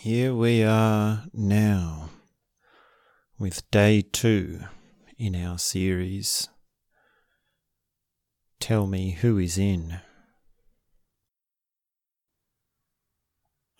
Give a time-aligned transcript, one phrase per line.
[0.00, 2.10] Here we are now
[3.36, 4.60] with day two
[5.18, 6.48] in our series.
[8.60, 9.98] Tell me who is in.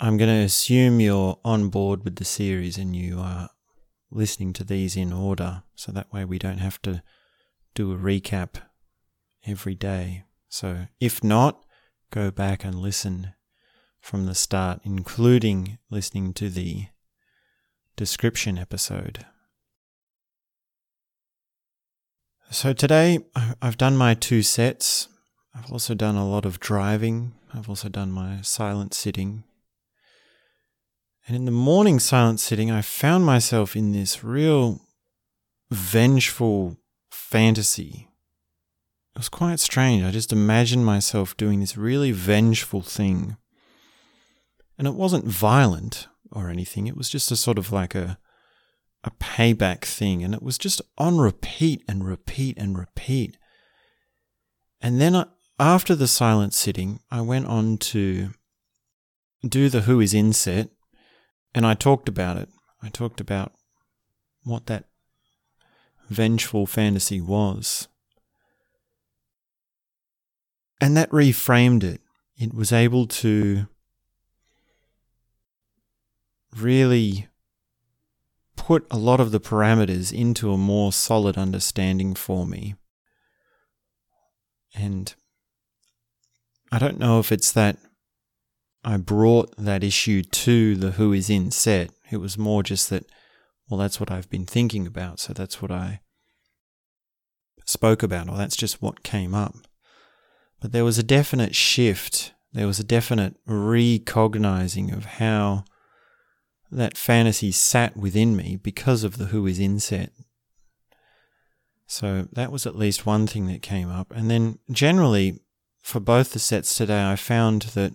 [0.01, 3.50] I'm going to assume you're on board with the series and you are
[4.11, 7.00] listening to these in order, so that way we don't have to
[7.77, 8.57] do a recap
[9.46, 10.25] every day.
[10.48, 11.64] So if not,
[12.11, 13.35] go back and listen
[14.01, 16.87] from the start, including listening to the
[17.96, 19.27] description episode.
[22.50, 23.19] So today
[23.61, 25.08] I've done my two sets.
[25.55, 27.32] I've also done a lot of driving.
[27.53, 29.45] I've also done my silent sitting.
[31.27, 34.80] And in the morning silent sitting, I found myself in this real
[35.70, 36.78] vengeful
[37.11, 38.08] fantasy.
[39.14, 40.05] It was quite strange.
[40.05, 43.36] I just imagined myself doing this really vengeful thing.
[44.78, 48.19] And it wasn't violent or anything, it was just a sort of like a
[49.05, 53.36] a payback thing and it was just on repeat and repeat and repeat.
[54.80, 55.27] And then I,
[55.58, 58.30] after the silent sitting, I went on to
[59.47, 60.70] do the Who is In set
[61.55, 62.48] and I talked about it.
[62.83, 63.52] I talked about
[64.45, 64.84] what that
[66.08, 67.89] vengeful fantasy was.
[70.80, 72.00] And that reframed it.
[72.36, 73.67] It was able to
[76.56, 77.28] really
[78.56, 82.74] put a lot of the parameters into a more solid understanding for me.
[84.74, 85.14] And
[86.70, 87.78] I don't know if it's that
[88.84, 91.90] I brought that issue to the Who is In set.
[92.10, 93.05] It was more just that,
[93.68, 96.00] well, that's what I've been thinking about, so that's what I
[97.64, 99.55] spoke about, or that's just what came up.
[100.60, 105.64] But there was a definite shift, there was a definite recognizing of how
[106.70, 110.12] that fantasy sat within me because of the Who is In set.
[111.86, 114.12] So that was at least one thing that came up.
[114.14, 115.40] And then generally,
[115.83, 117.95] for both the sets today, I found that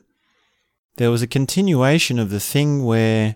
[0.98, 3.36] there was a continuation of the thing where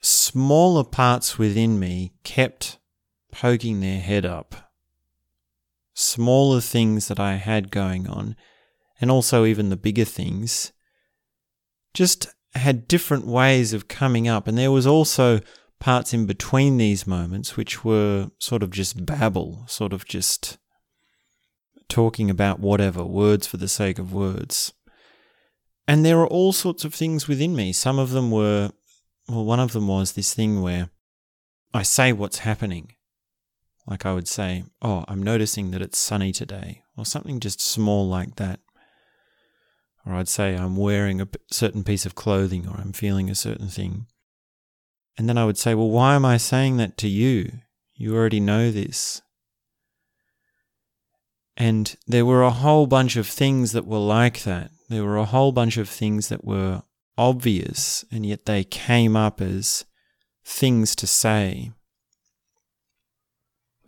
[0.00, 2.78] smaller parts within me kept
[3.30, 4.72] poking their head up.
[5.92, 8.36] Smaller things that I had going on,
[9.00, 10.72] and also even the bigger things,
[11.92, 14.46] just had different ways of coming up.
[14.46, 15.40] And there was also
[15.78, 20.58] parts in between these moments which were sort of just babble, sort of just
[21.88, 24.72] talking about whatever, words for the sake of words.
[25.88, 27.72] And there are all sorts of things within me.
[27.72, 28.70] Some of them were,
[29.28, 30.90] well, one of them was this thing where
[31.74, 32.94] I say what's happening.
[33.86, 38.08] Like I would say, oh, I'm noticing that it's sunny today, or something just small
[38.08, 38.60] like that.
[40.06, 43.68] Or I'd say I'm wearing a certain piece of clothing or I'm feeling a certain
[43.68, 44.06] thing.
[45.18, 47.52] And then I would say, well, why am I saying that to you?
[47.94, 49.20] You already know this.
[51.56, 54.70] And there were a whole bunch of things that were like that.
[54.88, 56.82] There were a whole bunch of things that were
[57.18, 59.84] obvious, and yet they came up as
[60.42, 61.72] things to say.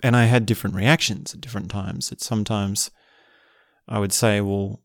[0.02, 2.10] And I had different reactions at different times.
[2.10, 2.90] That sometimes
[3.88, 4.80] I would say, well,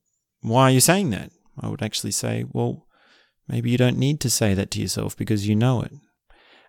[0.50, 1.32] why are you saying that?
[1.60, 2.88] I would actually say, well,
[3.48, 5.94] maybe you don't need to say that to yourself because you know it.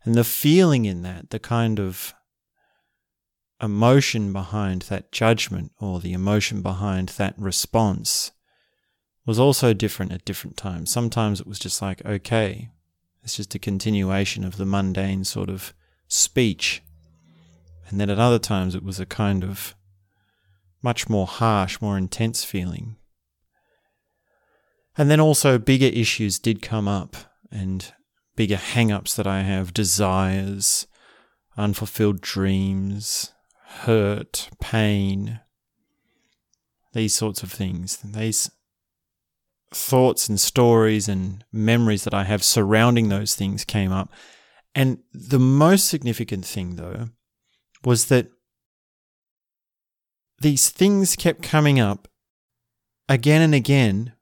[0.05, 2.15] And the feeling in that, the kind of
[3.61, 8.31] emotion behind that judgment or the emotion behind that response
[9.27, 10.91] was also different at different times.
[10.91, 12.71] Sometimes it was just like, okay,
[13.23, 15.75] it's just a continuation of the mundane sort of
[16.07, 16.83] speech.
[17.89, 19.75] And then at other times it was a kind of
[20.83, 22.97] much more harsh, more intense feeling.
[24.99, 27.17] And then also bigger issues did come up
[27.53, 27.95] and
[28.35, 30.89] bigger hang ups that I have desires,
[31.57, 33.33] unfulfilled dreams,
[33.65, 35.39] hurt, pain,
[36.95, 37.99] these sorts of things.
[37.99, 38.51] These
[39.73, 44.11] thoughts and stories and memories that I have surrounding those things came up.
[44.75, 47.11] And the most significant thing, though,
[47.85, 48.31] was that
[50.41, 52.09] these things kept coming up
[53.09, 54.15] again and again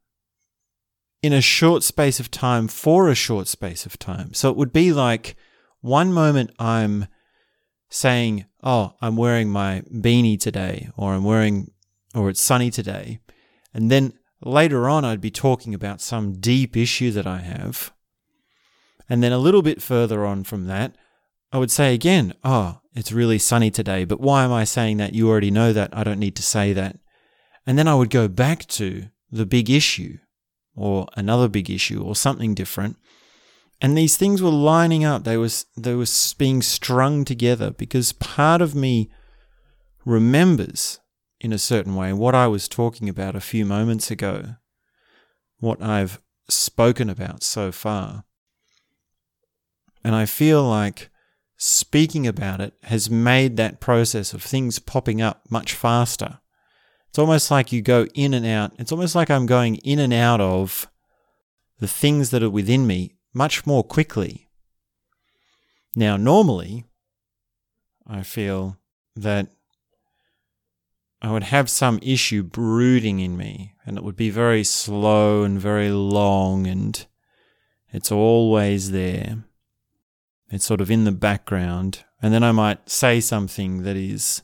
[1.27, 4.33] in a short space of time for a short space of time.
[4.33, 5.35] So it would be like
[5.81, 7.09] one moment I'm
[7.89, 11.73] saying, Oh, I'm wearing my beanie today, or I'm wearing,
[12.15, 13.19] or it's sunny today.
[13.75, 17.93] And then later on, I'd be talking about some deep issue that I have.
[19.09, 20.95] And then a little bit further on from that,
[21.53, 24.05] I would say again, Oh, it's really sunny today.
[24.05, 25.15] But why am I saying that?
[25.15, 25.91] You already know that.
[25.93, 27.01] I don't need to say that.
[27.67, 30.19] And then I would go back to the big issue
[30.77, 32.97] or another big issue or something different.
[33.81, 35.25] And these things were lining up.
[35.25, 36.07] They was they were
[36.39, 39.11] being strung together because part of me
[40.05, 41.01] remembers
[41.41, 44.57] in a certain way what I was talking about a few moments ago,
[45.59, 48.25] what I've spoken about so far.
[50.05, 51.11] And I feel like
[51.57, 56.39] speaking about it has made that process of things popping up much faster.
[57.17, 58.75] It's almost like you go in and out.
[58.79, 60.87] It's almost like I'm going in and out of
[61.81, 64.51] the things that are within me much more quickly.
[65.95, 66.85] Now, normally,
[68.07, 68.77] I feel
[69.15, 69.49] that
[71.23, 75.59] I would have some issue brooding in me, and it would be very slow and
[75.59, 77.07] very long, and
[77.95, 79.43] it's always there.
[80.51, 84.43] It's sort of in the background, and then I might say something that is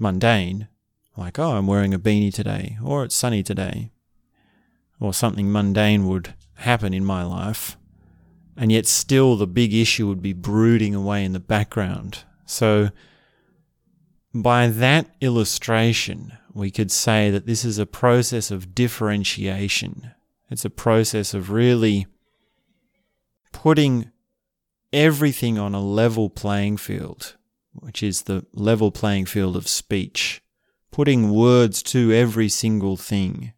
[0.00, 0.66] mundane,
[1.16, 3.90] like, oh, I'm wearing a beanie today, or it's sunny today,
[5.00, 7.76] or something mundane would happen in my life,
[8.56, 12.24] and yet still the big issue would be brooding away in the background.
[12.44, 12.90] So,
[14.34, 20.12] by that illustration, we could say that this is a process of differentiation.
[20.50, 22.06] It's a process of really
[23.52, 24.10] putting
[24.92, 27.36] everything on a level playing field,
[27.74, 30.42] which is the level playing field of speech,
[30.96, 33.52] putting words to every single thing.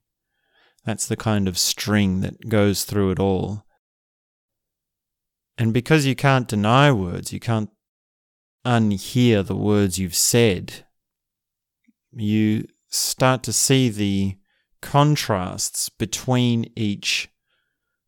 [0.85, 3.64] That's the kind of string that goes through it all.
[5.56, 7.70] And because you can't deny words, you can't
[8.67, 10.85] unhear the words you've said,
[12.11, 14.34] you start to see the
[14.82, 17.29] contrasts between each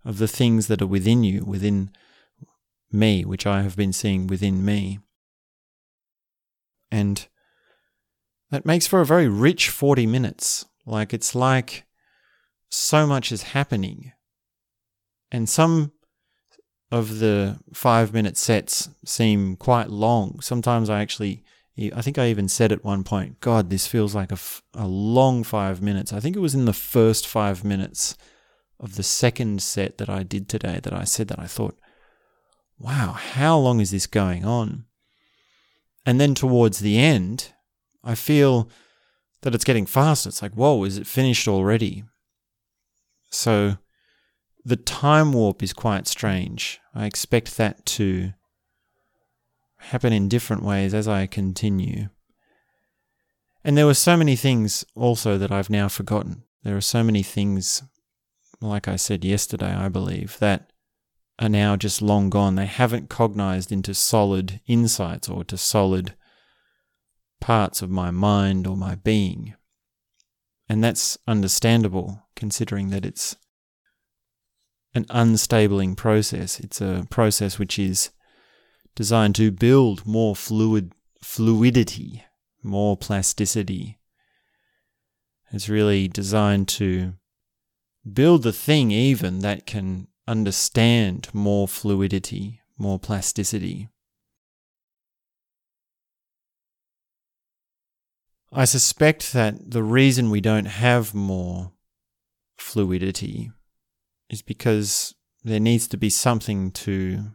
[0.05, 1.93] of the things that are within you, within
[2.91, 4.99] me, which I have been seeing within me.
[6.91, 7.29] And
[8.51, 10.67] that makes for a very rich 40 minutes.
[10.87, 11.85] Like it's like
[12.69, 14.13] so much is happening.
[15.31, 15.93] And some
[16.91, 20.41] of the five minute sets seem quite long.
[20.41, 21.45] Sometimes I actually,
[21.95, 24.39] I think I even said at one point, God, this feels like a,
[24.75, 26.13] a long five minutes.
[26.13, 28.17] I think it was in the first five minutes
[28.81, 31.79] of the second set that I did today that I said that I thought,
[32.79, 34.87] wow, how long is this going on?
[36.07, 37.53] And then towards the end,
[38.03, 38.71] I feel
[39.43, 40.29] that it's getting faster.
[40.29, 42.05] It's like, whoa, is it finished already?
[43.31, 43.79] So
[44.65, 46.81] the time warp is quite strange.
[46.95, 48.33] I expect that to
[49.79, 52.09] happen in different ways as I continue.
[53.65, 56.45] And there were so many things also that I've now forgotten.
[56.63, 57.83] There are so many things,
[58.61, 60.73] like I said yesterday, I believe, that
[61.39, 62.55] are now just long gone.
[62.55, 66.15] They haven't cognized into solid insights or to solid
[67.41, 69.55] parts of my mind or my being.
[70.69, 73.37] And that's understandable considering that it's
[74.95, 76.61] an unstabling process.
[76.61, 78.11] It's a process which is
[78.95, 80.93] designed to build more fluid
[81.23, 82.25] fluidity,
[82.63, 83.99] more plasticity.
[85.53, 87.15] It's really designed to
[88.11, 93.89] build the thing even that can understand more fluidity, more plasticity.
[98.53, 101.73] I suspect that the reason we don't have more
[102.57, 103.53] fluidity
[104.29, 105.15] is because
[105.45, 107.27] there needs to be something to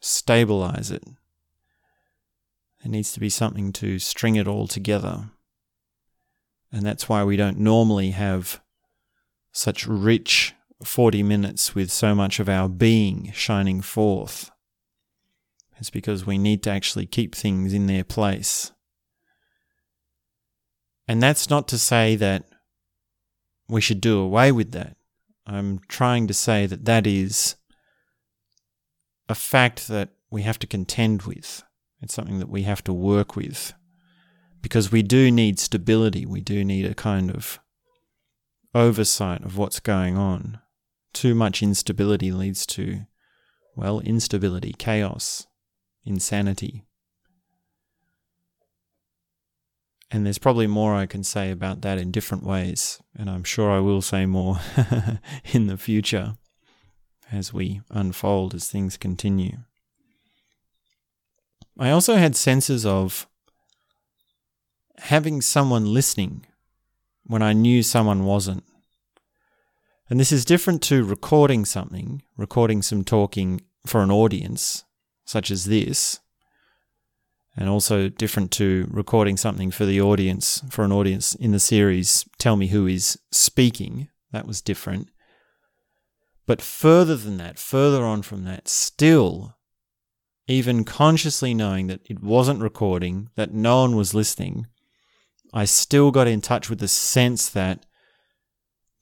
[0.00, 1.04] stabilize it.
[2.82, 5.30] There needs to be something to string it all together.
[6.72, 8.60] And that's why we don't normally have
[9.52, 14.50] such rich 40 minutes with so much of our being shining forth.
[15.78, 18.72] It's because we need to actually keep things in their place.
[21.06, 22.44] And that's not to say that
[23.68, 24.96] we should do away with that.
[25.46, 27.56] I'm trying to say that that is
[29.28, 31.62] a fact that we have to contend with.
[32.00, 33.72] It's something that we have to work with
[34.62, 36.24] because we do need stability.
[36.26, 37.58] We do need a kind of
[38.74, 40.60] oversight of what's going on
[41.14, 43.06] too much instability leads to,
[43.74, 45.46] well, instability, chaos,
[46.04, 46.84] insanity.
[50.14, 53.68] And there's probably more I can say about that in different ways, and I'm sure
[53.72, 54.60] I will say more
[55.52, 56.36] in the future
[57.32, 59.56] as we unfold, as things continue.
[61.76, 63.26] I also had senses of
[64.98, 66.46] having someone listening
[67.24, 68.62] when I knew someone wasn't.
[70.08, 74.84] And this is different to recording something, recording some talking for an audience,
[75.24, 76.20] such as this,
[77.56, 82.24] and also different to recording something for the audience, for an audience in the series
[82.38, 84.08] Tell Me Who Is Speaking.
[84.32, 85.08] That was different.
[86.46, 89.56] But further than that, further on from that, still,
[90.46, 94.66] even consciously knowing that it wasn't recording, that no one was listening,
[95.52, 97.86] I still got in touch with the sense that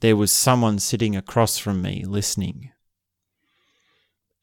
[0.00, 2.71] there was someone sitting across from me listening.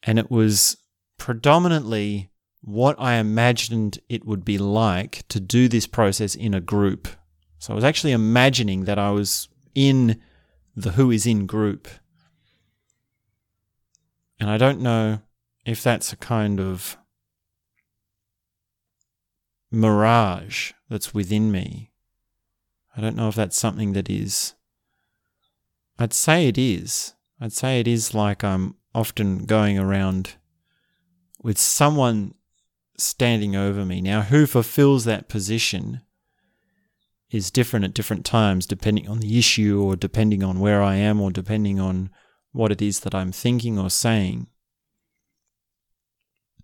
[0.02, 0.76] And it was
[1.18, 2.30] predominantly
[2.62, 7.08] what I imagined it would be like to do this process in a group.
[7.58, 10.20] So I was actually imagining that I was in
[10.76, 11.88] the Who is In group.
[14.38, 15.20] And I don't know
[15.64, 16.96] if that's a kind of
[19.70, 21.92] mirage that's within me.
[22.96, 24.54] I don't know if that's something that is.
[25.98, 27.14] I'd say it is.
[27.40, 30.36] I'd say it is like I'm often going around
[31.42, 32.34] with someone
[33.00, 34.00] standing over me.
[34.00, 36.00] Now, who fulfills that position
[37.30, 41.20] is different at different times, depending on the issue or depending on where I am
[41.20, 42.10] or depending on
[42.52, 44.48] what it is that I'm thinking or saying.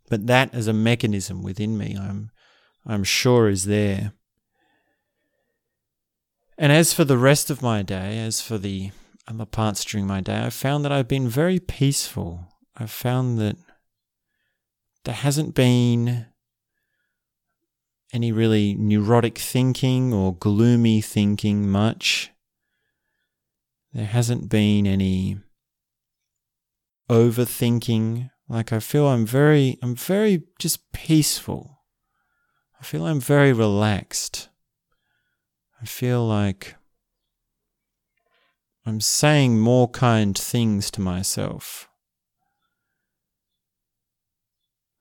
[0.09, 2.31] But that as a mechanism within me, I'm,
[2.85, 4.13] I'm sure is there.
[6.59, 8.91] And as for the rest of my day, as for the
[9.29, 12.49] other parts during my day, I've found that I've been very peaceful.
[12.77, 13.57] I've found that
[15.07, 16.27] there hasn't been
[18.13, 22.33] any really neurotic thinking or gloomy thinking much.
[23.93, 25.39] There hasn't been any
[27.09, 28.31] overthinking.
[28.49, 31.85] Like I feel I'm very I'm very just peaceful.
[32.81, 34.49] I feel I'm very relaxed.
[35.81, 36.75] I feel like
[38.85, 41.89] I'm saying more kind things to myself.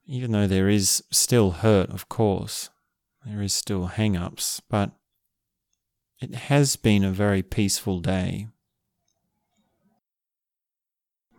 [0.07, 2.69] Even though there is still hurt, of course.
[3.25, 4.91] There is still hang ups, but
[6.21, 8.47] it has been a very peaceful day.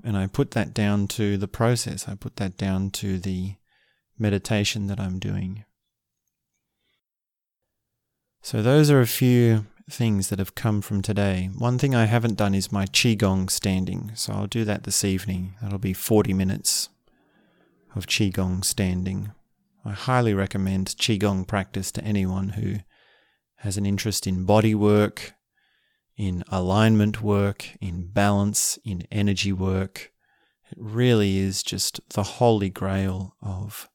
[0.03, 3.55] And I put that down to the process, I put that down to the
[4.19, 5.65] meditation that I'm doing.
[8.43, 11.51] So, those are a few things that have come from today.
[11.57, 15.55] One thing I haven't done is my Qigong standing, so I'll do that this evening.
[15.61, 16.89] That'll be 40 minutes
[17.97, 19.33] of Qigong standing.
[19.85, 22.77] I highly recommend Qigong practice to anyone who
[23.61, 25.33] has an interest in body work,
[26.17, 30.13] in alignment work, in balance, in energy work.
[30.71, 33.89] It really is just the holy grail of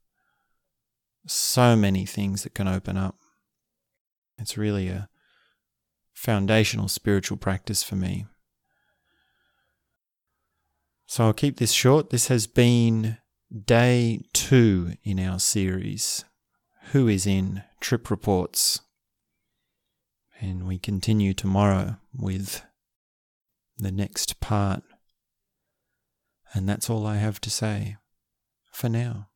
[1.28, 3.16] so many things that can open up.
[4.40, 5.10] It's really a
[6.14, 8.26] foundational spiritual practice for me.
[11.06, 12.10] So I'll keep this short.
[12.10, 13.18] This has been
[13.52, 16.24] day two in our series,
[16.92, 18.82] Who is in Trip Reports.
[20.40, 22.64] And we continue tomorrow with
[23.78, 24.84] the next part.
[26.54, 27.98] And that's all I have to say
[28.72, 29.31] for now.